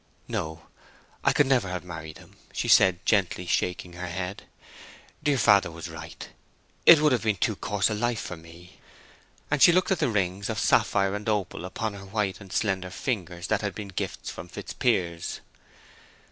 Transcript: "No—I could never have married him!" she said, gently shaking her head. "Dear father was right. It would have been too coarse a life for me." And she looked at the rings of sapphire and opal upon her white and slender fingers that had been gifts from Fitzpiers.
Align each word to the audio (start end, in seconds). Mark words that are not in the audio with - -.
"No—I 0.27 1.31
could 1.31 1.45
never 1.45 1.69
have 1.69 1.83
married 1.83 2.17
him!" 2.17 2.35
she 2.53 2.67
said, 2.67 3.05
gently 3.05 3.45
shaking 3.45 3.93
her 3.93 4.07
head. 4.07 4.45
"Dear 5.21 5.37
father 5.37 5.69
was 5.69 5.91
right. 5.91 6.27
It 6.87 6.99
would 6.99 7.11
have 7.11 7.21
been 7.21 7.35
too 7.35 7.55
coarse 7.55 7.87
a 7.87 7.93
life 7.93 8.19
for 8.19 8.35
me." 8.35 8.79
And 9.51 9.61
she 9.61 9.71
looked 9.71 9.91
at 9.91 9.99
the 9.99 10.09
rings 10.09 10.49
of 10.49 10.57
sapphire 10.57 11.13
and 11.13 11.29
opal 11.29 11.65
upon 11.65 11.93
her 11.93 12.05
white 12.07 12.41
and 12.41 12.51
slender 12.51 12.89
fingers 12.89 13.45
that 13.45 13.61
had 13.61 13.75
been 13.75 13.89
gifts 13.89 14.31
from 14.31 14.47
Fitzpiers. 14.47 15.39